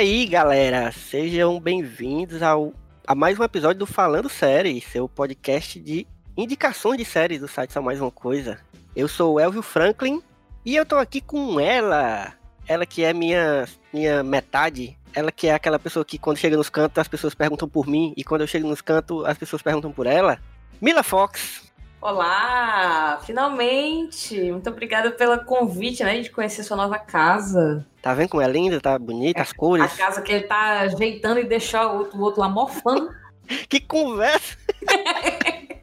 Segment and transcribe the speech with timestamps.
[0.00, 2.72] Aí, galera, sejam bem-vindos ao
[3.06, 7.74] a mais um episódio do Falando Séries, seu podcast de indicações de séries do site
[7.74, 8.58] Só Mais Uma Coisa.
[8.96, 10.22] Eu sou o Elvio Franklin
[10.64, 12.32] e eu tô aqui com ela,
[12.66, 16.70] ela que é minha minha metade, ela que é aquela pessoa que quando chega nos
[16.70, 19.92] cantos as pessoas perguntam por mim e quando eu chego nos cantos as pessoas perguntam
[19.92, 20.40] por ela.
[20.80, 21.69] Mila Fox.
[22.02, 24.50] Olá, finalmente!
[24.50, 27.86] Muito obrigada pelo convite, né, de conhecer sua nova casa.
[28.00, 29.84] Tá vendo como é linda, tá bonita, as cores?
[29.84, 33.10] A casa que ele tá ajeitando e deixar o outro, o outro lá mofando.
[33.68, 34.56] que conversa!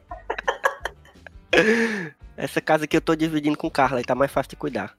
[2.36, 4.96] Essa casa aqui eu tô dividindo com Carla e tá mais fácil de cuidar.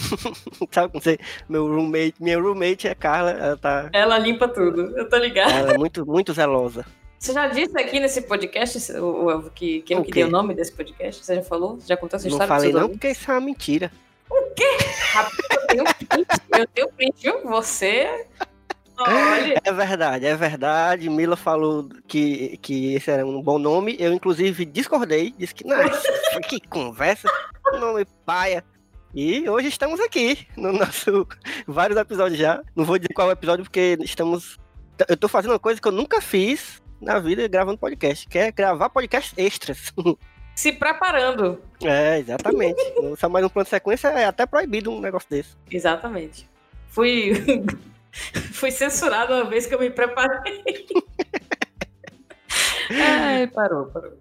[0.70, 1.18] Sabe como você,
[1.48, 3.88] meu roommate, minha roommate é Carla, ela tá.
[3.94, 5.52] Ela limpa tudo, eu tô ligada.
[5.52, 6.84] Ela é muito, muito zelosa.
[7.20, 10.72] Você já disse aqui nesse podcast o, que, que eu que dei o nome desse
[10.72, 11.22] podcast?
[11.22, 11.78] Você já falou?
[11.86, 12.46] Já contou essa história?
[12.46, 13.92] Não falei não, porque isso é uma mentira.
[14.30, 14.64] O quê?
[15.74, 16.26] eu tenho print,
[16.58, 17.42] eu tenho print, viu?
[17.44, 18.26] Você...
[18.96, 19.60] Olha.
[19.62, 21.10] É verdade, é verdade.
[21.10, 23.96] Mila falou que, que esse era um bom nome.
[23.98, 25.34] Eu, inclusive, discordei.
[25.36, 25.76] Disse que, não,
[26.48, 27.28] que conversa.
[27.78, 28.64] Nome paia.
[29.14, 31.28] E hoje estamos aqui no nosso.
[31.66, 32.62] Vários episódios já.
[32.74, 34.58] Não vou dizer qual episódio, porque estamos.
[35.06, 38.52] Eu tô fazendo uma coisa que eu nunca fiz na vida gravando podcast, que é
[38.52, 39.92] gravar podcast extras.
[40.54, 41.60] Se preparando.
[41.82, 42.80] É, exatamente.
[43.16, 45.56] Só mais um plano de sequência é até proibido um negócio desse.
[45.70, 46.48] Exatamente.
[46.88, 47.32] Fui,
[48.52, 50.62] fui censurado uma vez que eu me preparei.
[52.90, 54.18] Ai, parou, parou.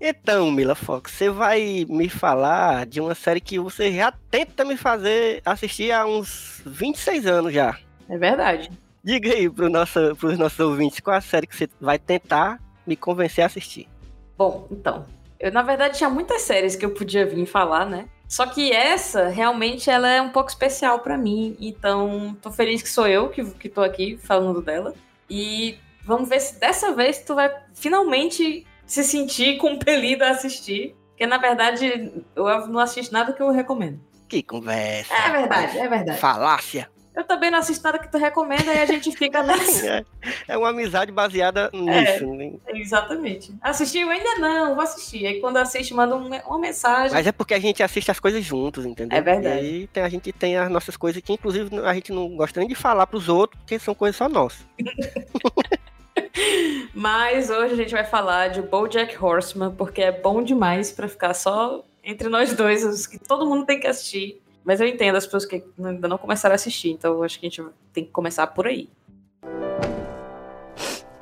[0.00, 4.76] Então, Mila Fox, você vai me falar de uma série que você já tenta me
[4.76, 7.76] fazer assistir há uns 26 anos já.
[8.08, 8.70] É verdade.
[9.02, 12.96] Diga aí para nosso, os nossos ouvintes qual a série que você vai tentar me
[12.96, 13.88] convencer a assistir.
[14.36, 15.06] Bom, então,
[15.38, 18.08] eu na verdade tinha muitas séries que eu podia vir falar, né?
[18.28, 21.56] Só que essa, realmente, ela é um pouco especial para mim.
[21.60, 24.94] Então, tô feliz que sou eu que, que tô aqui falando dela.
[25.28, 30.94] E vamos ver se dessa vez tu vai finalmente se sentir compelida a assistir.
[31.08, 34.00] Porque, na verdade, eu não assisto nada que eu recomendo.
[34.28, 35.12] Que conversa.
[35.12, 36.20] É verdade, é verdade.
[36.20, 36.88] Falácia.
[37.20, 39.86] Eu também não assisto nada que tu recomenda e a gente fica nessa.
[39.86, 40.04] É,
[40.48, 42.60] é uma amizade baseada nisso.
[42.66, 42.78] É?
[42.78, 43.54] Exatamente.
[43.60, 45.26] Assistiu ainda não, vou assistir.
[45.26, 47.12] Aí quando assiste, manda um, uma mensagem.
[47.12, 49.18] Mas é porque a gente assiste as coisas juntos, entendeu?
[49.18, 49.54] É verdade.
[49.54, 52.58] E aí tem, a gente tem as nossas coisas que, inclusive, a gente não gosta
[52.58, 54.66] nem de falar pros outros, porque são coisas só nossas.
[56.94, 61.34] Mas hoje a gente vai falar de BoJack Horseman, porque é bom demais para ficar
[61.34, 64.40] só entre nós dois, os que todo mundo tem que assistir.
[64.64, 67.50] Mas eu entendo as pessoas que ainda não começaram a assistir, então acho que a
[67.50, 68.88] gente tem que começar por aí.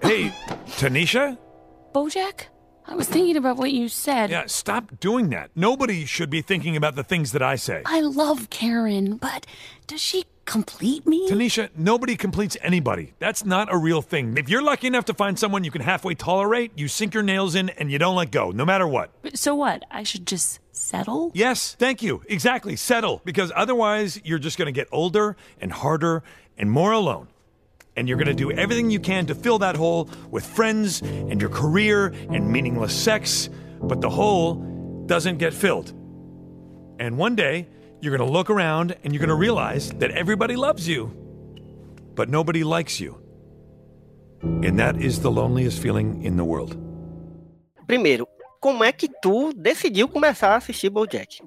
[0.03, 0.32] Hey,
[0.81, 1.38] Tanisha?
[1.93, 2.47] Bojack?
[2.91, 4.31] I was thinking about what you said.
[4.31, 5.50] Yeah, stop doing that.
[5.54, 7.82] Nobody should be thinking about the things that I say.
[7.84, 9.44] I love Karen, but
[9.87, 11.28] does she complete me?
[11.28, 13.12] Tanisha, nobody completes anybody.
[13.19, 14.38] That's not a real thing.
[14.38, 17.55] If you're lucky enough to find someone you can halfway tolerate, you sink your nails
[17.55, 19.10] in and you don't let go, no matter what.
[19.34, 19.82] So what?
[19.91, 21.30] I should just settle?
[21.34, 22.22] Yes, thank you.
[22.28, 23.20] Exactly, settle.
[23.24, 26.22] Because otherwise, you're just going to get older and harder
[26.56, 27.28] and more alone.
[27.96, 31.40] And you're going to do everything you can to fill that hole with friends and
[31.40, 33.50] your career and meaningless sex,
[33.82, 34.54] but the hole
[35.06, 35.92] doesn't get filled.
[37.00, 37.66] And one day,
[38.00, 41.06] you're going to look around and you're going to realize that everybody loves you,
[42.14, 43.20] but nobody likes you.
[44.42, 46.76] And that is the loneliest feeling in the world.
[47.88, 48.26] Primeiro,
[48.60, 51.42] como é que tu decidiu começar a assistir BoJack?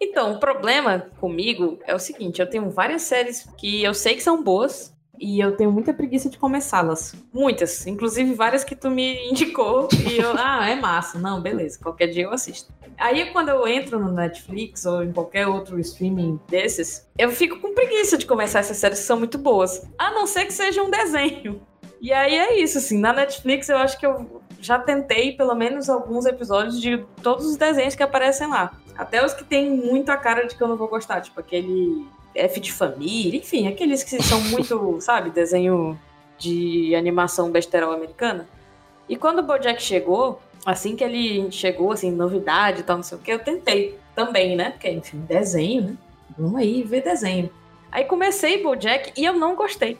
[0.00, 4.22] Então, o problema comigo é o seguinte, eu tenho várias séries que eu sei que
[4.22, 7.14] são boas e eu tenho muita preguiça de começá-las.
[7.32, 11.18] Muitas, inclusive várias que tu me indicou e eu, ah, é massa.
[11.18, 12.72] Não, beleza, qualquer dia eu assisto.
[12.96, 17.74] Aí quando eu entro no Netflix ou em qualquer outro streaming desses, eu fico com
[17.74, 20.90] preguiça de começar essas séries que são muito boas, a não ser que seja um
[20.90, 21.60] desenho.
[22.00, 25.90] E aí é isso, assim, na Netflix eu acho que eu já tentei pelo menos
[25.90, 28.72] alguns episódios de todos os desenhos que aparecem lá.
[28.96, 32.06] Até os que tem muito a cara de que eu não vou gostar, tipo aquele
[32.34, 36.00] F de família, enfim, aqueles que são muito, sabe, desenho
[36.38, 38.48] de animação besterol americana.
[39.06, 43.18] E quando o BoJack chegou, assim que ele chegou, assim, novidade e tal, não sei
[43.18, 44.70] o que, eu tentei também, né?
[44.70, 45.96] Porque, enfim, desenho, né?
[46.38, 47.50] Vamos aí ver desenho.
[47.92, 49.98] Aí comecei BoJack e eu não gostei.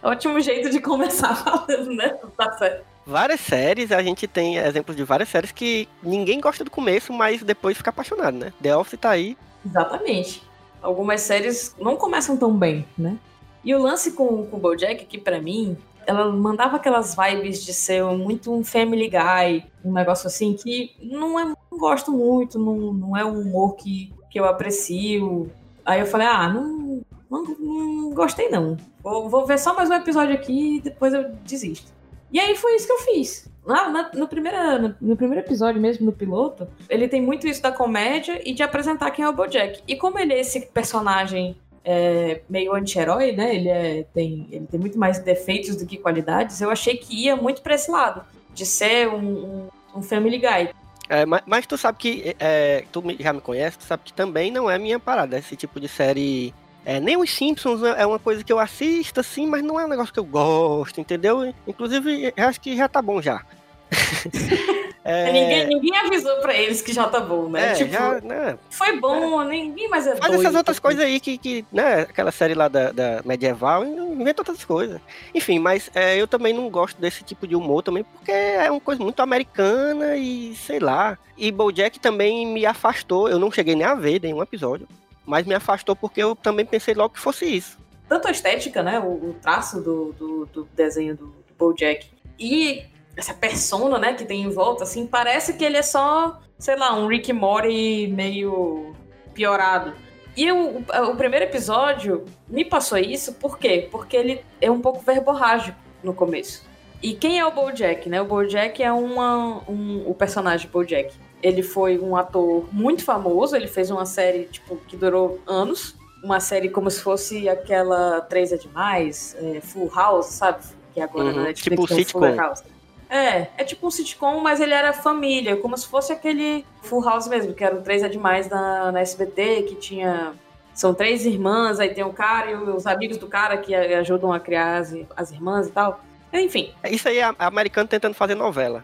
[0.00, 2.16] Ótimo jeito de começar falando, né?
[2.36, 2.93] Tá certo.
[3.06, 7.42] Várias séries, a gente tem exemplos de várias séries que ninguém gosta do começo, mas
[7.42, 8.52] depois fica apaixonado, né?
[8.62, 9.36] The Office tá aí.
[9.64, 10.42] Exatamente.
[10.80, 13.18] Algumas séries não começam tão bem, né?
[13.62, 17.72] E o lance com, com o BoJack, que para mim, ela mandava aquelas vibes de
[17.74, 22.92] ser muito um Family Guy, um negócio assim que não é, não gosto muito, não,
[22.92, 25.50] não é um humor que, que eu aprecio.
[25.84, 28.76] Aí eu falei, ah, não, não, não gostei não.
[29.02, 31.93] Vou, vou ver só mais um episódio aqui e depois eu desisto.
[32.34, 33.48] E aí foi isso que eu fiz.
[33.64, 37.62] Lá na, no, primeiro, no, no, primeiro episódio mesmo, no piloto, ele tem muito isso
[37.62, 39.80] da comédia e de apresentar quem é o Bojack.
[39.86, 43.54] E como ele é esse personagem é, meio anti-herói, né?
[43.54, 46.60] Ele, é, tem, ele tem muito mais defeitos do que qualidades.
[46.60, 50.70] Eu achei que ia muito pra esse lado, de ser um, um, um Family Guy.
[51.08, 54.50] É, mas, mas, tu sabe que, é, tu já me conhece, tu sabe que também
[54.50, 56.52] não é minha parada, esse tipo de série
[56.84, 59.84] é, nem os Simpsons é, é uma coisa que eu assisto, assim, mas não é
[59.84, 61.52] um negócio que eu gosto, entendeu?
[61.66, 63.42] Inclusive, acho que já tá bom já.
[65.04, 65.30] É...
[65.30, 67.72] Ninguém, ninguém avisou pra eles que já tá bom, né?
[67.72, 68.58] É, tipo, já, né?
[68.70, 69.48] Foi bom, é.
[69.48, 72.00] ninguém mais é Faz doido, essas outras coisas aí que, que, né?
[72.00, 74.98] Aquela série lá da, da medieval, inventa outras coisas.
[75.34, 78.80] Enfim, mas é, eu também não gosto desse tipo de humor também, porque é uma
[78.80, 81.18] coisa muito americana e sei lá.
[81.36, 84.88] E Bojack também me afastou, eu não cheguei nem a ver nenhum episódio,
[85.26, 87.78] mas me afastou porque eu também pensei logo que fosse isso.
[88.08, 89.00] Tanto a estética, né?
[89.00, 92.06] O, o traço do, do, do desenho do, do Bojack
[92.38, 92.84] e
[93.16, 96.94] essa persona, né, que tem em volta, assim, parece que ele é só, sei lá,
[96.96, 98.92] um Rick Mori meio
[99.32, 99.94] piorado.
[100.36, 103.88] E o, o primeiro episódio me passou isso, por quê?
[103.90, 106.66] Porque ele é um pouco verborrágico no começo.
[107.00, 108.20] E quem é o Bojack, né?
[108.20, 111.14] O Bojack é uma, um, o personagem Bojack.
[111.44, 115.94] Ele foi um ator muito famoso, ele fez uma série, tipo, que durou anos.
[116.24, 120.64] Uma série como se fosse aquela Três é Demais, é, Full House, sabe?
[120.94, 122.20] Que agora uhum, na Netflix tipo tem sitcom.
[122.20, 122.62] Full House.
[123.10, 127.28] É, é tipo um sitcom, mas ele era família, como se fosse aquele Full House
[127.28, 130.32] mesmo, que era o Três é Demais na, na SBT, que tinha.
[130.72, 134.40] São três irmãs, aí tem o cara e os amigos do cara que ajudam a
[134.40, 136.00] criar as, as irmãs e tal.
[136.32, 136.72] Enfim.
[136.90, 138.82] Isso aí é americano tentando fazer novela.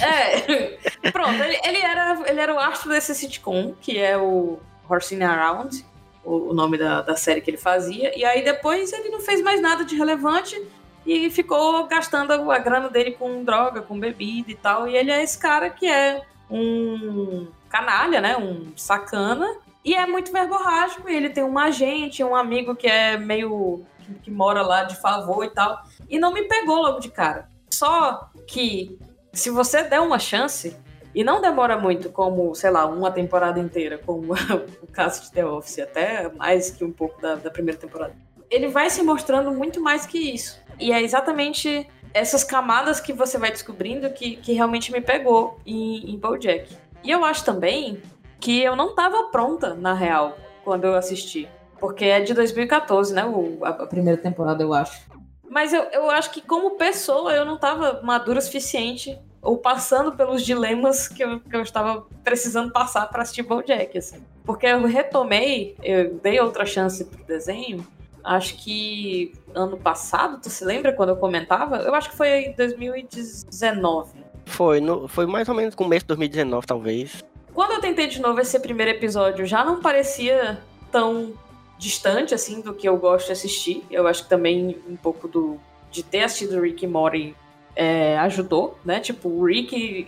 [0.00, 0.78] É,
[1.10, 4.58] pronto, ele, ele, era, ele era o astro desse sitcom, que é o
[4.88, 5.84] Horsing Around,
[6.24, 8.16] o, o nome da, da série que ele fazia.
[8.18, 10.60] E aí depois ele não fez mais nada de relevante
[11.06, 14.86] e ficou gastando a grana dele com droga, com bebida e tal.
[14.86, 18.36] E ele é esse cara que é um canalha, né?
[18.36, 19.56] Um sacana.
[19.84, 21.08] E é muito verborrágico.
[21.08, 23.82] Ele tem um agente, um amigo que é meio.
[24.22, 25.82] que mora lá de favor e tal.
[26.08, 27.48] E não me pegou logo de cara.
[27.70, 28.98] Só que
[29.32, 30.76] se você der uma chance,
[31.14, 34.32] e não demora muito, como, sei lá, uma temporada inteira, como
[34.82, 38.14] o caso de The Office, até mais que um pouco da, da primeira temporada.
[38.48, 40.60] Ele vai se mostrando muito mais que isso.
[40.78, 46.12] E é exatamente essas camadas que você vai descobrindo que, que realmente me pegou em,
[46.12, 46.76] em BoJack.
[47.02, 48.02] E eu acho também
[48.38, 51.48] que eu não estava pronta, na real, quando eu assisti.
[51.78, 53.24] Porque é de 2014, né?
[53.24, 55.08] O, a, a primeira temporada, eu acho.
[55.50, 60.12] Mas eu, eu acho que como pessoa eu não estava madura o suficiente ou passando
[60.12, 64.24] pelos dilemas que eu, que eu estava precisando passar para assistir BoJack, assim.
[64.44, 67.86] Porque eu retomei, eu dei outra chance pro desenho
[68.24, 71.76] acho que ano passado, tu se lembra quando eu comentava?
[71.78, 74.20] Eu acho que foi em 2019.
[74.46, 77.24] Foi, no, foi mais ou menos começo de 2019, talvez.
[77.52, 80.58] Quando eu tentei de novo esse primeiro episódio, já não parecia
[80.90, 81.32] tão
[81.80, 83.84] distante assim do que eu gosto de assistir.
[83.90, 85.58] Eu acho que também um pouco do
[85.90, 87.34] de ter assistido Rick e Morty
[87.74, 89.00] é, ajudou, né?
[89.00, 90.06] Tipo, o Rick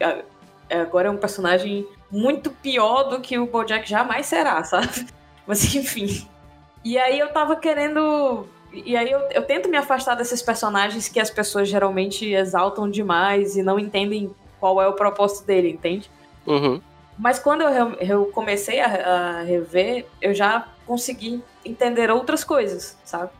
[0.70, 5.06] agora é um personagem muito pior do que o BoJack jamais será, sabe?
[5.46, 6.28] Mas enfim,
[6.84, 8.46] e aí eu tava querendo.
[8.72, 13.56] E aí eu, eu tento me afastar desses personagens que as pessoas geralmente exaltam demais
[13.56, 16.10] e não entendem qual é o propósito dele, entende?
[16.46, 16.80] Uhum.
[17.18, 23.30] Mas quando eu, eu comecei a, a, rever, eu já consegui entender outras coisas, sabe?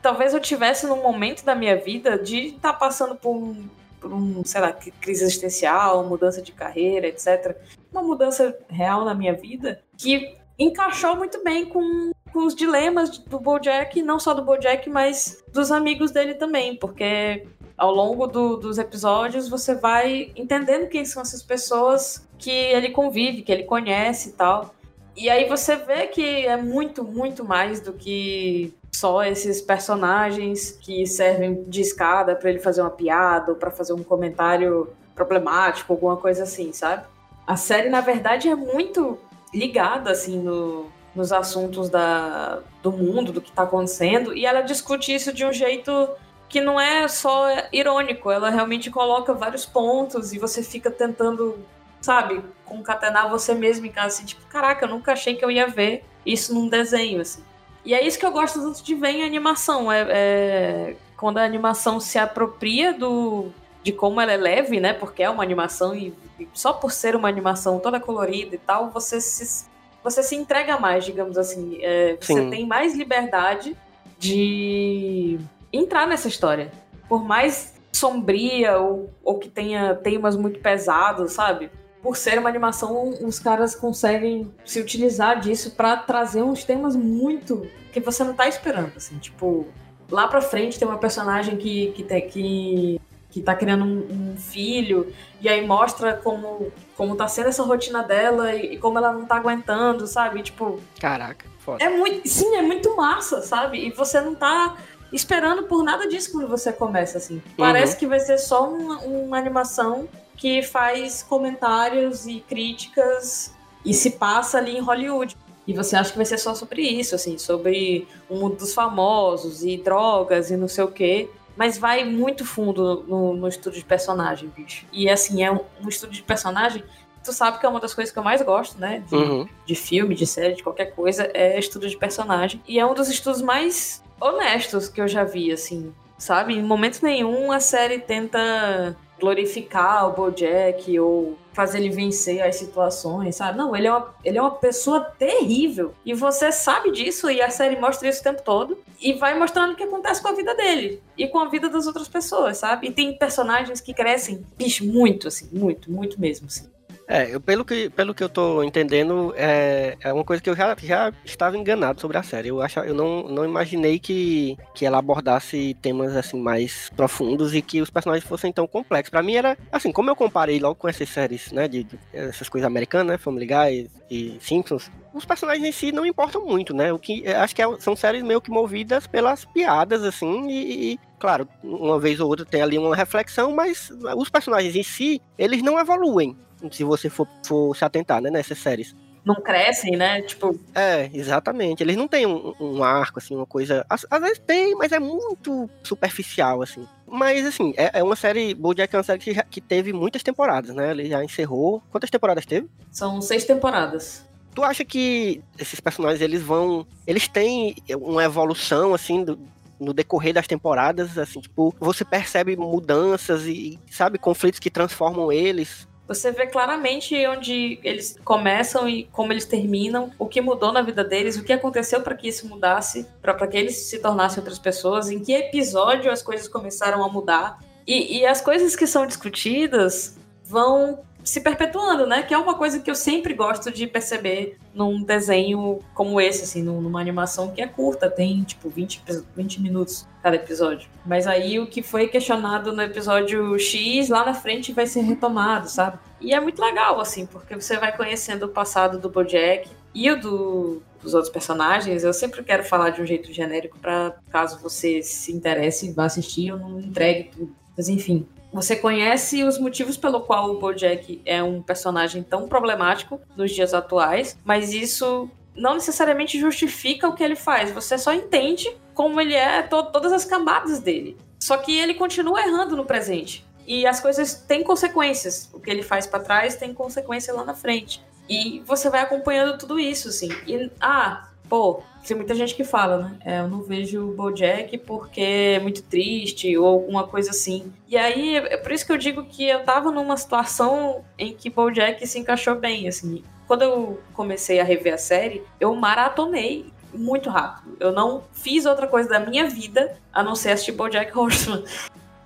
[0.00, 3.68] Talvez eu tivesse num momento da minha vida de estar tá passando por um,
[4.00, 7.56] por um, sei lá, crise existencial, mudança de carreira, etc.
[7.92, 13.38] Uma mudança real na minha vida que encaixou muito bem com com os dilemas do
[13.38, 18.78] Bojack, não só do Bojack, mas dos amigos dele também, porque ao longo do, dos
[18.78, 24.32] episódios você vai entendendo quem são essas pessoas que ele convive, que ele conhece e
[24.32, 24.74] tal.
[25.16, 31.06] E aí você vê que é muito, muito mais do que só esses personagens que
[31.06, 36.16] servem de escada para ele fazer uma piada ou para fazer um comentário problemático, alguma
[36.16, 37.04] coisa assim, sabe?
[37.46, 39.18] A série, na verdade, é muito
[39.54, 45.14] ligada, assim, no, nos assuntos da, do mundo, do que está acontecendo, e ela discute
[45.14, 46.08] isso de um jeito
[46.48, 51.58] que não é só irônico, ela realmente coloca vários pontos e você fica tentando,
[52.02, 55.66] sabe, concatenar você mesmo em casa, assim, tipo, caraca, eu nunca achei que eu ia
[55.66, 57.42] ver isso num desenho, assim.
[57.84, 61.44] E é isso que eu gosto tanto de ver em animação, é, é quando a
[61.44, 63.50] animação se apropria do,
[63.82, 67.16] de como ela é leve, né, porque é uma animação e, e só por ser
[67.16, 69.70] uma animação toda colorida e tal, você se
[70.02, 71.78] você se entrega mais, digamos assim.
[71.80, 73.76] É, você tem mais liberdade
[74.18, 75.38] de
[75.72, 76.72] entrar nessa história.
[77.08, 81.70] Por mais sombria ou, ou que tenha temas muito pesados, sabe?
[82.02, 87.66] Por ser uma animação, os caras conseguem se utilizar disso pra trazer uns temas muito
[87.92, 89.68] que você não tá esperando, assim, tipo,
[90.10, 94.36] lá pra frente tem uma personagem que que tem que que tá criando um, um
[94.36, 99.10] filho e aí mostra como como tá sendo essa rotina dela e, e como ela
[99.12, 100.42] não tá aguentando, sabe?
[100.42, 101.82] Tipo, Caraca, foda.
[101.82, 103.86] é muito, sim, é muito massa, sabe?
[103.86, 104.76] E você não tá
[105.10, 107.42] esperando por nada disso quando você começa, assim.
[107.56, 110.08] Parece que vai ser só uma, uma animação
[110.42, 115.36] que faz comentários e críticas e se passa ali em Hollywood.
[115.68, 119.62] E você acha que vai ser só sobre isso, assim, sobre o mundo dos famosos
[119.62, 121.30] e drogas e não sei o quê.
[121.56, 124.84] Mas vai muito fundo no, no estudo de personagem, bicho.
[124.92, 126.82] E assim, é um, um estudo de personagem.
[127.22, 129.04] Tu sabe que é uma das coisas que eu mais gosto, né?
[129.08, 129.48] De, Uhum.
[129.64, 132.60] de filme, de série, de qualquer coisa, é estudo de personagem.
[132.66, 136.54] E é um dos estudos mais honestos que eu já vi, assim, sabe?
[136.54, 143.36] Em momento nenhum a série tenta glorificar o Bojack ou fazer ele vencer as situações,
[143.36, 143.56] sabe?
[143.56, 145.94] Não, ele é uma, ele é uma pessoa terrível.
[146.04, 148.78] E você sabe disso e a série mostra isso o tempo todo.
[149.00, 151.86] E vai mostrando o que acontece com a vida dele e com a vida das
[151.86, 152.88] outras pessoas, sabe?
[152.88, 156.68] E tem personagens que crescem, bicho, muito, assim, muito, muito mesmo, assim.
[157.14, 160.56] É, eu, pelo, que, pelo que eu tô entendendo, é, é uma coisa que eu
[160.56, 162.48] já, já estava enganado sobre a série.
[162.48, 167.60] Eu, acho, eu não, não imaginei que, que ela abordasse temas assim mais profundos e
[167.60, 169.10] que os personagens fossem tão complexos.
[169.10, 172.48] Pra mim era, assim, como eu comparei logo com essas séries, né, de, de- essas
[172.48, 176.94] coisas americanas, né, Family Guy e Simpsons, os personagens em si não importam muito, né?
[176.94, 180.92] O que eu acho que é- são séries meio que movidas pelas piadas, assim, e,
[180.94, 185.20] e, claro, uma vez ou outra tem ali uma reflexão, mas os personagens em si,
[185.38, 186.34] eles não evoluem
[186.70, 188.94] se você for, for se atentar, né, nessas séries.
[189.24, 190.20] Não crescem, né?
[190.22, 191.80] Tipo, É, exatamente.
[191.82, 193.86] Eles não têm um, um arco, assim, uma coisa.
[193.88, 196.86] Às, às vezes tem, mas é muito superficial, assim.
[197.06, 198.52] Mas, assim, é, é uma série.
[198.52, 200.90] Bojack é uma série que, já- que teve muitas temporadas, né?
[200.90, 201.80] Ele já encerrou.
[201.90, 202.68] Quantas temporadas teve?
[202.90, 204.24] são seis temporadas.
[204.54, 206.84] Tu acha que esses personagens, eles vão.
[207.06, 209.38] Eles têm uma evolução, assim, do-
[209.78, 215.86] no decorrer das temporadas, assim, tipo, você percebe mudanças e, sabe, conflitos que transformam eles.
[216.14, 221.02] Você vê claramente onde eles começam e como eles terminam, o que mudou na vida
[221.02, 225.10] deles, o que aconteceu para que isso mudasse, para que eles se tornassem outras pessoas,
[225.10, 227.58] em que episódio as coisas começaram a mudar.
[227.86, 232.22] E, e as coisas que são discutidas vão se perpetuando, né?
[232.22, 236.62] Que é uma coisa que eu sempre gosto de perceber num desenho como esse, assim,
[236.62, 240.88] num- numa animação que é curta, tem tipo 20, epi- 20 minutos cada episódio.
[241.06, 245.68] Mas aí o que foi questionado no episódio X, lá na frente vai ser retomado,
[245.68, 245.98] sabe?
[246.20, 250.20] E é muito legal, assim, porque você vai conhecendo o passado do Bojack e o
[250.20, 252.02] do, dos outros personagens.
[252.04, 256.48] Eu sempre quero falar de um jeito genérico para caso você se interesse vá assistir,
[256.48, 257.54] eu não entregue tudo.
[257.76, 263.20] Mas enfim, você conhece os motivos pelo qual o Bojack é um personagem tão problemático
[263.36, 267.70] nos dias atuais, mas isso não necessariamente justifica o que ele faz.
[267.72, 271.16] Você só entende como ele é, to- todas as camadas dele.
[271.40, 273.44] Só que ele continua errando no presente.
[273.66, 275.48] E as coisas têm consequências.
[275.52, 278.02] O que ele faz pra trás tem consequência lá na frente.
[278.28, 280.28] E você vai acompanhando tudo isso, assim.
[280.46, 283.16] E, ah, pô, tem muita gente que fala, né?
[283.26, 287.70] É, eu não vejo o Bojack porque é muito triste ou alguma coisa assim.
[287.86, 291.50] E aí, é por isso que eu digo que eu tava numa situação em que
[291.50, 293.22] Bojack se encaixou bem, assim.
[293.46, 297.76] Quando eu comecei a rever a série, eu maratonei muito rápido.
[297.78, 301.64] Eu não fiz outra coisa da minha vida a não ser assistir Bojack Horseman.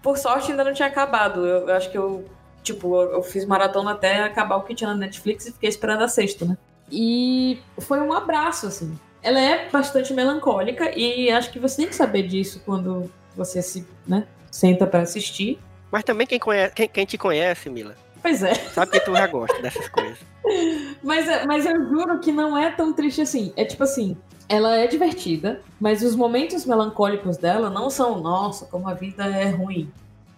[0.03, 1.45] Por sorte, ainda não tinha acabado.
[1.45, 2.25] Eu, eu acho que eu,
[2.63, 6.03] tipo, eu, eu fiz maratona até acabar o que tinha na Netflix e fiquei esperando
[6.03, 6.57] a sexta, né?
[6.91, 8.97] E foi um abraço, assim.
[9.27, 13.85] Ela é bastante melancólica e acho que você tem que saber disso quando você se,
[14.07, 15.59] né, senta pra assistir.
[15.91, 18.55] Mas também quem, conhece, quem, quem te conhece, Mila, Pois é.
[18.55, 20.19] sabe que tu já gosta dessas coisas.
[21.03, 23.53] Mas, mas eu juro que não é tão triste assim.
[23.57, 24.17] É tipo assim,
[24.49, 29.51] ela é divertida, mas os momentos melancólicos dela não são, nossa, como a vida é
[29.51, 29.91] ruim.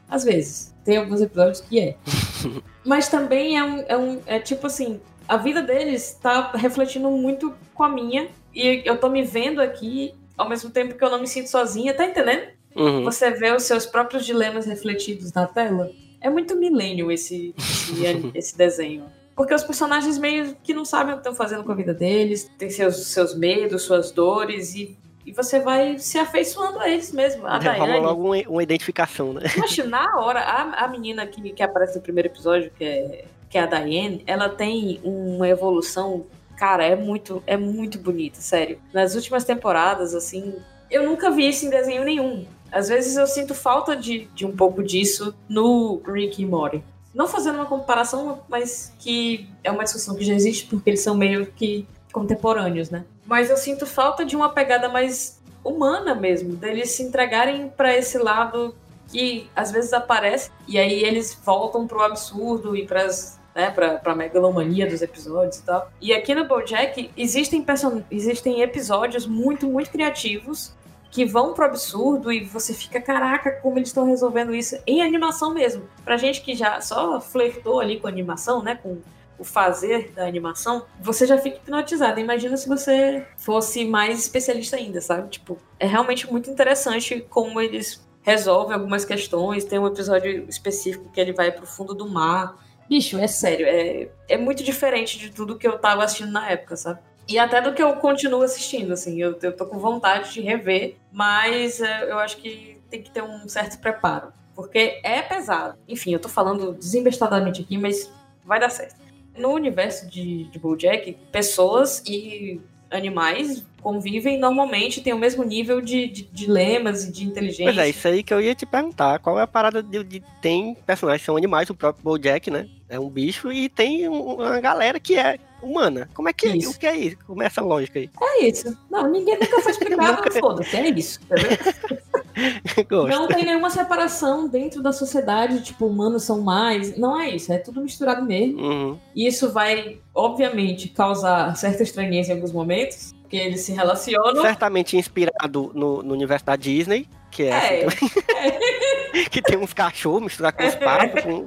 [0.08, 0.74] Às vezes.
[0.82, 1.96] Tem alguns episódios que é.
[2.86, 4.20] mas também é um, é um.
[4.24, 8.28] É tipo assim, a vida deles tá refletindo muito com a minha.
[8.54, 11.94] E eu tô me vendo aqui, ao mesmo tempo que eu não me sinto sozinha,
[11.94, 12.48] tá entendendo?
[12.74, 13.04] Uhum.
[13.04, 15.90] Você vê os seus próprios dilemas refletidos na tela.
[16.20, 19.04] É muito milênio esse, esse, esse desenho.
[19.34, 22.50] Porque os personagens meio que não sabem o que estão fazendo com a vida deles,
[22.58, 27.46] tem seus, seus medos, suas dores, e, e você vai se afeiçoando a eles mesmo.
[27.46, 29.42] A Rola Daiane, logo uma, uma identificação, né?
[29.54, 33.56] Poxa, na hora, a, a menina que, que aparece no primeiro episódio, que é, que
[33.56, 36.26] é a Diane, ela tem uma evolução
[36.58, 38.80] cara, é muito, é muito bonita, sério.
[38.92, 40.56] Nas últimas temporadas, assim,
[40.90, 42.44] eu nunca vi isso em desenho nenhum.
[42.70, 46.82] Às vezes eu sinto falta de, de um pouco disso no Rick e Morty.
[47.14, 51.14] Não fazendo uma comparação, mas que é uma discussão que já existe porque eles são
[51.14, 53.04] meio que contemporâneos, né?
[53.24, 58.18] Mas eu sinto falta de uma pegada mais humana mesmo, deles se entregarem para esse
[58.18, 58.74] lado
[59.08, 64.88] que às vezes aparece e aí eles voltam pro absurdo e pras né, pra, megalomania
[64.88, 65.90] dos episódios e tal.
[66.00, 68.02] E aqui no BoJack existem, person...
[68.08, 70.72] existem episódios muito, muito criativos
[71.10, 75.52] que vão pro absurdo e você fica, caraca, como eles estão resolvendo isso em animação
[75.52, 75.82] mesmo.
[76.04, 78.98] Pra gente que já só flertou ali com animação, né, com
[79.36, 82.20] o fazer da animação, você já fica hipnotizado.
[82.20, 85.30] Imagina se você fosse mais especialista ainda, sabe?
[85.30, 89.64] Tipo, é realmente muito interessante como eles resolvem algumas questões.
[89.64, 92.67] Tem um episódio específico que ele vai pro fundo do mar.
[92.88, 96.76] Bicho, é sério, é, é muito diferente de tudo que eu tava assistindo na época,
[96.76, 97.00] sabe?
[97.28, 100.96] E até do que eu continuo assistindo, assim, eu, eu tô com vontade de rever,
[101.12, 105.78] mas é, eu acho que tem que ter um certo preparo, porque é pesado.
[105.86, 108.10] Enfim, eu tô falando desembestadamente aqui, mas
[108.42, 108.96] vai dar certo.
[109.36, 116.08] No universo de, de BoJack, pessoas e animais convivem normalmente, têm o mesmo nível de,
[116.08, 117.64] de dilemas e de inteligência.
[117.64, 119.18] Pois é, isso aí que eu ia te perguntar.
[119.18, 122.68] Qual é a parada de, de tem personagens que são animais, o próprio BoJack, né?
[122.88, 126.08] É um bicho e tem uma galera que é humana.
[126.14, 126.70] Como é que Isso.
[126.70, 127.16] o que é isso?
[127.26, 128.10] Como é essa lógica aí?
[128.20, 128.76] É isso.
[128.90, 131.20] Não, ninguém nunca foi explicado, foda-se, é isso.
[133.08, 136.96] Não tem nenhuma separação dentro da sociedade, tipo, humanos são mais.
[136.96, 138.60] Não é isso, é tudo misturado mesmo.
[138.60, 138.98] Uhum.
[139.14, 144.42] E isso vai, obviamente, causar certa estranheza em alguns momentos, porque eles se relacionam.
[144.42, 148.08] Certamente inspirado no, no universo da Disney, que é, É, assim
[149.30, 151.46] que tem uns cachorros misturados com os patos, com,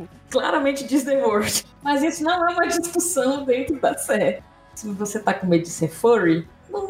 [0.00, 1.64] com- claramente Disney World.
[1.82, 4.42] Mas isso não é uma discussão dentro da série.
[4.74, 6.86] Se você tá com medo de ser furry, não,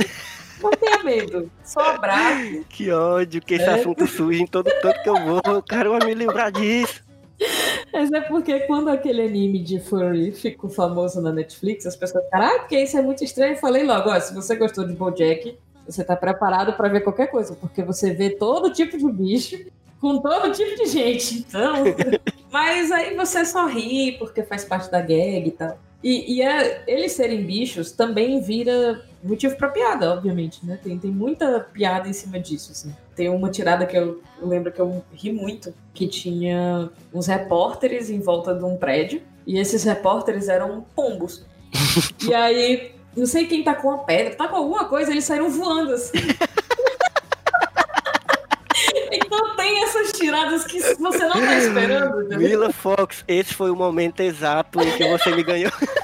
[0.71, 1.51] não tenha medo.
[1.65, 2.65] Só abraço.
[2.69, 3.75] Que ódio que esse É.
[3.75, 5.41] assunto surge em todo canto que eu vou.
[5.47, 7.03] Eu quero me lembrar disso.
[7.93, 12.47] Mas é porque quando aquele anime de furry ficou famoso na Netflix, as pessoas ficaram,
[12.47, 13.55] ah, porque isso é muito estranho.
[13.55, 17.27] Eu falei logo, ó, se você gostou de BoJack, você tá preparado pra ver qualquer
[17.29, 19.59] coisa, porque você vê todo tipo de bicho
[20.01, 21.39] com todo tipo de gente.
[21.41, 21.75] Então,
[22.51, 25.79] mas aí você só ri porque faz parte da gag e tal.
[26.03, 30.79] E, e é- eles serem bichos também vira motivo pra piada, obviamente, né?
[30.83, 32.95] Tem, tem muita piada em cima disso, assim.
[33.15, 38.21] Tem uma tirada que eu, lembro que eu ri muito, que tinha uns repórteres em
[38.21, 41.45] volta de um prédio, e esses repórteres eram pombos.
[42.27, 45.51] e aí, não sei quem tá com a pedra, tá com alguma coisa, eles saíram
[45.51, 46.19] voando, assim.
[49.13, 52.49] então tem essas tiradas que você não tá esperando, entendeu?
[52.49, 55.73] Mila Fox, esse foi o momento exato em que você me ganhou.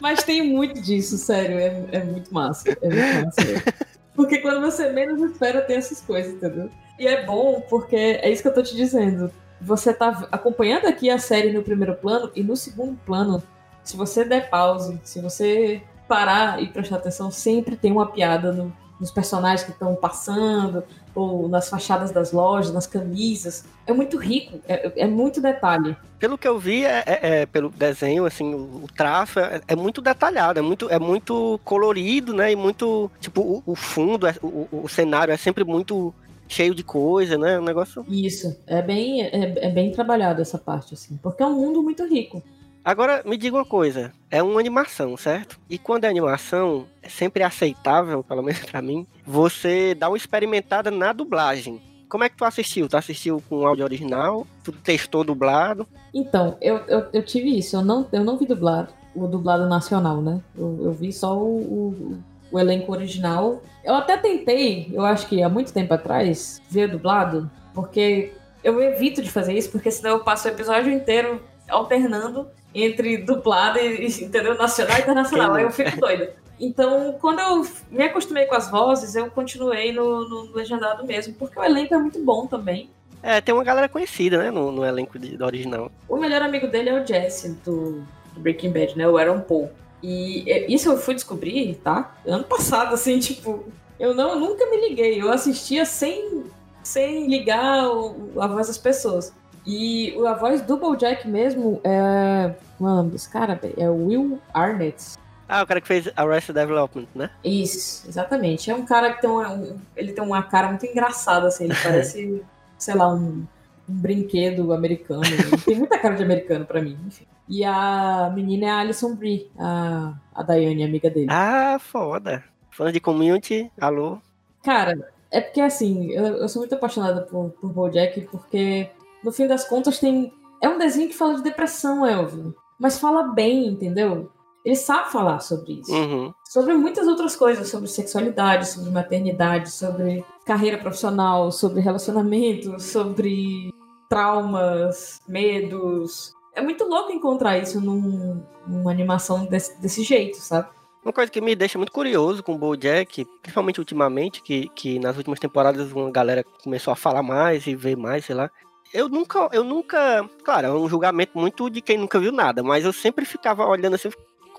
[0.00, 1.58] Mas tem muito disso, sério.
[1.58, 2.70] É, é muito massa.
[2.82, 3.74] É muito massa.
[4.14, 6.70] Porque quando você menos espera, tem essas coisas, entendeu?
[6.98, 9.30] E é bom porque é isso que eu tô te dizendo.
[9.60, 13.42] Você tá acompanhando aqui a série no primeiro plano e no segundo plano,
[13.84, 18.72] se você der pause, se você parar e prestar atenção, sempre tem uma piada no-
[19.00, 20.82] nos personagens que estão passando,
[21.14, 23.64] ou nas fachadas das lojas, nas camisas.
[23.86, 25.96] É muito rico, é, é muito detalhe.
[26.18, 29.76] Pelo que eu vi, é, é- é pelo desenho, assim, o, o traço é, é
[29.76, 32.52] muito detalhado, é muito, é muito colorido, né?
[32.52, 33.10] E muito.
[33.20, 36.12] Tipo, o, o fundo, é- o, o cenário é sempre muito
[36.48, 37.58] cheio de coisa, né?
[37.58, 38.04] Um negócio.
[38.08, 42.04] Isso, é bem, é, é bem trabalhado essa parte, assim, porque é um mundo muito
[42.06, 42.42] rico.
[42.84, 45.58] Agora, me diga uma coisa: é uma animação, certo?
[45.68, 50.90] E quando é animação, é sempre aceitável, pelo menos pra mim, você dá uma experimentada
[50.90, 51.80] na dublagem.
[52.08, 52.88] Como é que tu assistiu?
[52.88, 54.46] Tu assistiu com áudio original?
[54.64, 55.86] Tu testou dublado?
[56.14, 60.22] Então, eu, eu, eu tive isso, eu não, eu não vi dublado, o dublado nacional,
[60.22, 60.40] né?
[60.56, 62.18] Eu, eu vi só o, o,
[62.50, 63.62] o elenco original.
[63.84, 68.32] Eu até tentei, eu acho que há muito tempo atrás, ver dublado, porque
[68.64, 73.78] eu evito de fazer isso, porque senão eu passo o episódio inteiro alternando entre dublado
[73.78, 74.56] e, entendeu?
[74.56, 75.54] Nacional e internacional.
[75.54, 76.34] Aí eu fico doida.
[76.60, 81.58] Então, quando eu me acostumei com as vozes, eu continuei no, no legendado mesmo, porque
[81.58, 82.90] o elenco é muito bom também.
[83.22, 84.50] É, tem uma galera conhecida, né?
[84.50, 85.90] No, no elenco de- do original.
[86.08, 88.02] O melhor amigo dele é o Jesse, do,
[88.32, 89.08] do Breaking Bad, né?
[89.08, 89.70] O Aaron Paul.
[90.02, 92.14] E é, isso eu fui descobrir, tá?
[92.26, 93.64] Ano passado, assim, tipo...
[93.98, 95.20] Eu não, nunca me liguei.
[95.20, 96.44] Eu assistia sem,
[96.84, 99.32] sem ligar o- a voz das pessoas.
[99.70, 102.54] E a voz do BoJack mesmo é...
[102.80, 105.16] Mano, dos caras, é o Will Arnett.
[105.46, 107.28] Ah, o cara que fez Arrested Development, né?
[107.44, 108.70] Isso, exatamente.
[108.70, 111.64] É um cara que tem uma, um- ele tem uma cara muito engraçada, assim.
[111.64, 112.42] Ele parece,
[112.78, 113.44] sei lá, um
[113.86, 115.22] brinquedo americano.
[115.64, 117.24] tem muita cara de americano pra mim, enfim.
[117.48, 121.28] E a menina é a Alison Brie, a, a Daiane, amiga dele.
[121.30, 122.44] Ah, foda.
[122.70, 124.18] Fã de community, alô?
[124.62, 128.88] Cara, é porque assim, eu, eu sou muito apaixonada por, por Bojack, porque
[129.22, 130.32] no fim das contas tem.
[130.62, 132.52] É um desenho que fala de depressão, Elvin.
[132.78, 134.30] Mas fala bem, entendeu?
[134.64, 135.92] Ele sabe falar sobre isso.
[135.92, 136.32] Uhum.
[136.44, 143.72] Sobre muitas outras coisas, sobre sexualidade, sobre maternidade, sobre carreira profissional, sobre relacionamento, sobre
[144.08, 146.32] traumas, medos.
[146.54, 150.68] É muito louco encontrar isso num, numa animação desse, desse jeito, sabe?
[151.04, 155.16] Uma coisa que me deixa muito curioso com o BoJack, principalmente ultimamente, que, que nas
[155.16, 158.50] últimas temporadas uma galera começou a falar mais e ver mais, sei lá.
[158.92, 162.84] Eu nunca, eu nunca, claro, é um julgamento muito de quem nunca viu nada, mas
[162.84, 164.10] eu sempre ficava olhando assim,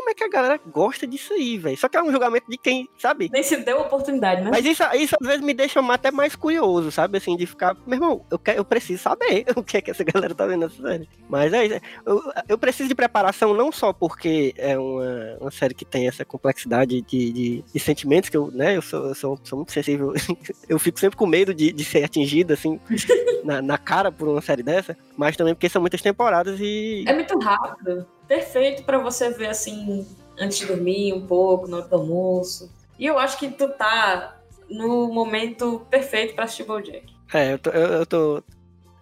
[0.09, 1.77] como é que a galera gosta disso aí, velho?
[1.77, 3.29] Só que é um julgamento de quem, sabe?
[3.31, 4.49] Nem se deu oportunidade, né?
[4.49, 7.17] Mas isso, isso às vezes me deixa até mais curioso, sabe?
[7.17, 10.03] Assim, de ficar, meu irmão, eu, quero, eu preciso saber o que é que essa
[10.03, 11.07] galera tá vendo nessa série.
[11.27, 11.79] Mas é isso.
[12.05, 16.25] Eu, eu preciso de preparação não só porque é uma, uma série que tem essa
[16.25, 20.13] complexidade de, de, de sentimentos, que eu, né, eu sou, eu sou, sou muito sensível.
[20.67, 22.79] eu fico sempre com medo de, de ser atingido, assim,
[23.43, 27.03] na, na cara por uma série dessa, mas também porque são muitas temporadas e.
[27.07, 30.07] É muito rápido perfeito para você ver assim
[30.39, 32.71] antes de dormir um pouco, do almoço.
[32.97, 34.37] E eu acho que tu tá
[34.69, 37.11] no momento perfeito para assistir BoJack.
[37.33, 38.43] É, eu tô, eu, eu tô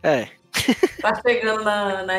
[0.01, 0.29] é.
[1.01, 2.13] tá chegando na, na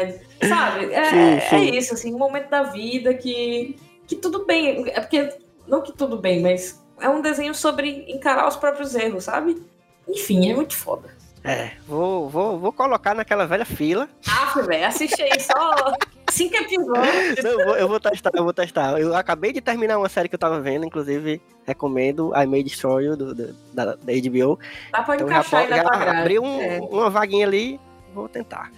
[0.47, 0.93] sabe?
[0.93, 1.57] É, sim, é sim.
[1.57, 5.35] é isso assim, um momento da vida que que tudo bem, é porque
[5.67, 9.63] não que tudo bem, mas é um desenho sobre encarar os próprios erros, sabe?
[10.09, 11.11] Enfim, é muito foda.
[11.45, 14.09] É, vou, vou, vou colocar naquela velha fila.
[14.27, 15.93] Ah, velho, assiste aí só
[16.31, 17.37] cinco episódios.
[17.43, 19.01] Não, eu, vou, eu vou testar, eu vou testar.
[19.01, 23.05] Eu acabei de terminar uma série que eu tava vendo, inclusive recomendo I May Destroy
[23.05, 24.59] You, do, do, da, da HBO.
[24.91, 26.79] Dá pra então, encaixar já, já abri um, é.
[26.81, 27.81] uma vaguinha ali,
[28.15, 28.71] vou tentar.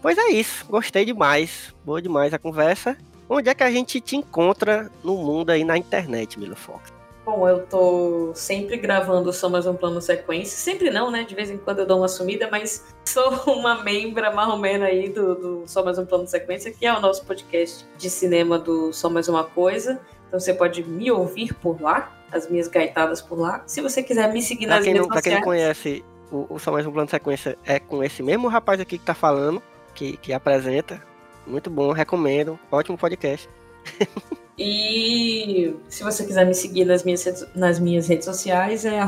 [0.00, 2.96] Pois é isso, gostei demais, boa demais a conversa.
[3.28, 6.97] Onde é que a gente te encontra no mundo aí na internet, Mila Fox?
[7.28, 10.56] Bom, eu tô sempre gravando só mais um plano sequência.
[10.56, 11.24] Sempre não, né?
[11.24, 15.34] De vez em quando eu dou uma sumida, mas sou uma membra marromena aí do,
[15.34, 19.10] do Só Mais Um Plano Sequência, que é o nosso podcast de cinema do Só
[19.10, 20.00] Mais Uma Coisa.
[20.26, 23.62] Então você pode me ouvir por lá, as minhas gaitadas por lá.
[23.66, 25.22] Se você quiser me seguir nas redes sociais...
[25.22, 28.48] Pra quem não conhece, o, o Só Mais Um Plano Sequência é com esse mesmo
[28.48, 29.62] rapaz aqui que tá falando,
[29.94, 30.98] que, que apresenta.
[31.46, 32.58] Muito bom, recomendo.
[32.72, 33.50] Ótimo podcast.
[34.58, 39.00] E se você quiser me seguir nas minhas, nas minhas redes sociais, é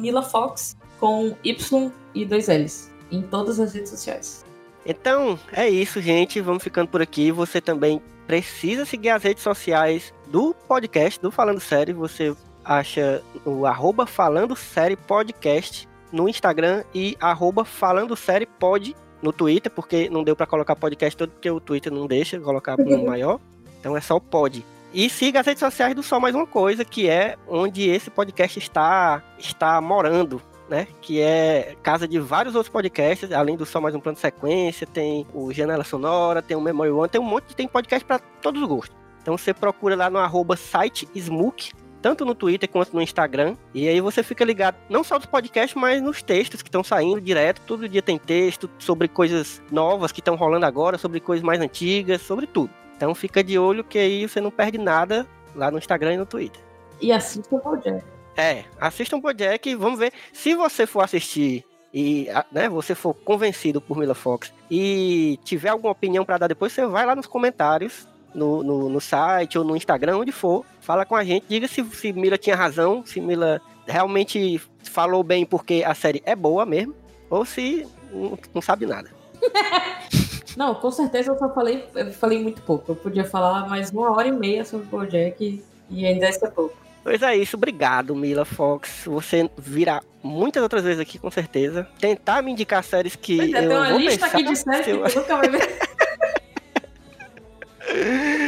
[0.00, 2.90] MilaFox com Y e dois L's.
[3.12, 4.44] Em todas as redes sociais.
[4.84, 6.40] Então, é isso, gente.
[6.40, 7.30] Vamos ficando por aqui.
[7.30, 11.92] Você também precisa seguir as redes sociais do podcast, do Falando Série.
[11.92, 19.32] Você acha o arroba Falando Série Podcast no Instagram e arroba Falando Série Pod no
[19.32, 23.02] Twitter, porque não deu para colocar podcast todo, porque o Twitter não deixa colocar no
[23.06, 23.40] maior.
[23.86, 24.66] Então é só o pod.
[24.92, 28.58] E siga as redes sociais do Só Mais Uma Coisa, que é onde esse podcast
[28.58, 30.42] está, está morando.
[30.68, 34.20] Né, que é casa de vários outros podcasts, além do Só Mais Um Plano de
[34.20, 38.18] Sequência, tem o Janela Sonora, tem o Memory One, tem um monte tem podcast para
[38.18, 38.96] todos os gostos.
[39.22, 41.70] Então você procura lá no arroba site Smook,
[42.02, 43.54] tanto no Twitter quanto no Instagram.
[43.72, 47.20] E aí você fica ligado não só dos podcasts, mas nos textos que estão saindo
[47.20, 47.62] direto.
[47.64, 52.22] Todo dia tem texto sobre coisas novas que estão rolando agora, sobre coisas mais antigas,
[52.22, 52.72] sobre tudo.
[52.96, 56.26] Então fica de olho que aí você não perde nada lá no Instagram e no
[56.26, 56.60] Twitter.
[57.00, 58.04] E assista o Bojack.
[58.36, 60.12] É, assista o Bojack e vamos ver.
[60.32, 65.92] Se você for assistir e né, você for convencido por Mila Fox e tiver alguma
[65.92, 69.76] opinião para dar depois, você vai lá nos comentários, no, no, no, site ou no
[69.76, 73.62] Instagram, onde for, fala com a gente, diga se, se Mila tinha razão, se Mila
[73.86, 76.94] realmente falou bem porque a série é boa mesmo,
[77.30, 79.10] ou se não, não sabe nada.
[80.56, 82.92] Não, com certeza eu só falei, eu falei muito pouco.
[82.92, 86.74] Eu podia falar mais uma hora e meia sobre o Bojack e ainda é pouco.
[87.04, 89.02] Pois é isso, obrigado, Mila Fox.
[89.04, 91.86] Você virá muitas outras vezes aqui, com certeza.
[92.00, 93.36] Tentar me indicar séries que.
[93.36, 95.02] Pois é, eu tem uma lista aqui de séries eu...
[95.04, 95.78] que eu nunca vai ver.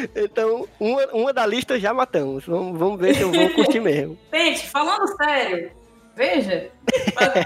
[0.17, 2.47] então, uma, uma da lista já matamos.
[2.47, 4.19] Vamos, vamos ver se eu vou curtir mesmo.
[4.33, 5.71] Gente, falando sério,
[6.17, 6.71] veja.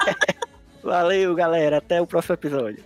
[0.82, 1.76] Valeu, galera.
[1.76, 2.82] Até o próximo episódio.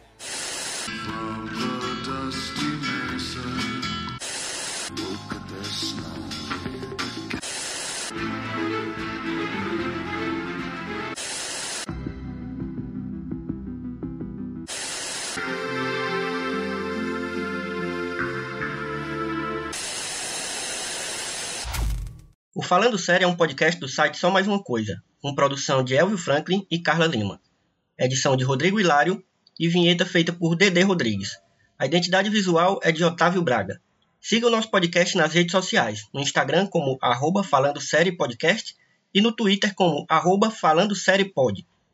[22.66, 26.18] Falando Sério é um podcast do site Só Mais Uma Coisa, com produção de Elvio
[26.18, 27.40] Franklin e Carla Lima.
[27.96, 29.22] Edição de Rodrigo Hilário
[29.57, 31.38] e vinheta feita por Dedê Rodrigues.
[31.79, 33.81] A identidade visual é de Otávio Braga.
[34.20, 38.74] Siga o nosso podcast nas redes sociais, no Instagram como arroba Falando Série Podcast
[39.14, 41.64] e no Twitter como arroba Falando Série Pod.